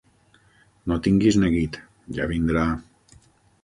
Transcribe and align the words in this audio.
No 0.93 0.97
tinguis 1.09 1.39
neguit: 1.43 1.79
ja 2.19 2.31
vindrà. 2.35 2.69